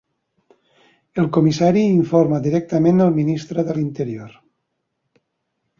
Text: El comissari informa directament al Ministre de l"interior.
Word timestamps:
El 1.23 1.27
comissari 1.37 1.83
informa 1.97 2.41
directament 2.49 3.07
al 3.07 3.15
Ministre 3.21 3.69
de 3.69 3.77
l"interior. 3.79 4.35